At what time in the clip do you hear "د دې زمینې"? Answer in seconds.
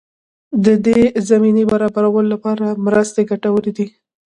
0.65-1.63